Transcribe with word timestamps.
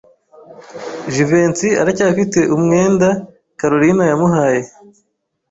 Jivency 1.13 1.69
aracyafite 1.81 2.39
umwenda 2.55 3.07
Kalorina 3.59 4.03
yamuhaye. 4.11 4.61